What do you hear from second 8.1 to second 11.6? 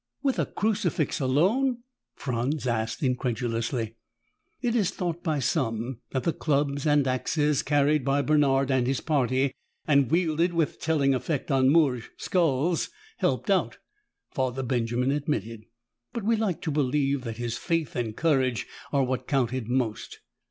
Bernard and his party and wielded with telling effect